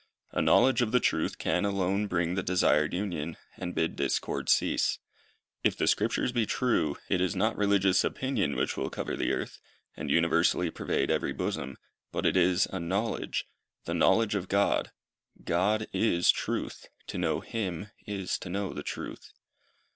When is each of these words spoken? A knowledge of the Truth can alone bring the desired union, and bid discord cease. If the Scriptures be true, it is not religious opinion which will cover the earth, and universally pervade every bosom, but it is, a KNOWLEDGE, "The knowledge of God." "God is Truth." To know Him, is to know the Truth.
A 0.31 0.41
knowledge 0.41 0.81
of 0.81 0.91
the 0.91 0.99
Truth 0.99 1.37
can 1.37 1.63
alone 1.63 2.07
bring 2.07 2.33
the 2.33 2.41
desired 2.41 2.91
union, 2.91 3.37
and 3.55 3.75
bid 3.75 3.95
discord 3.95 4.49
cease. 4.49 4.97
If 5.63 5.77
the 5.77 5.85
Scriptures 5.85 6.31
be 6.31 6.47
true, 6.47 6.97
it 7.07 7.21
is 7.21 7.35
not 7.35 7.55
religious 7.55 8.03
opinion 8.03 8.55
which 8.55 8.75
will 8.75 8.89
cover 8.89 9.15
the 9.15 9.31
earth, 9.31 9.59
and 9.95 10.09
universally 10.09 10.71
pervade 10.71 11.11
every 11.11 11.33
bosom, 11.33 11.77
but 12.11 12.25
it 12.25 12.35
is, 12.35 12.65
a 12.71 12.79
KNOWLEDGE, 12.79 13.45
"The 13.85 13.93
knowledge 13.93 14.33
of 14.33 14.47
God." 14.47 14.91
"God 15.43 15.85
is 15.93 16.31
Truth." 16.31 16.87
To 17.05 17.19
know 17.19 17.41
Him, 17.41 17.91
is 18.07 18.39
to 18.39 18.49
know 18.49 18.73
the 18.73 18.81
Truth. 18.81 19.29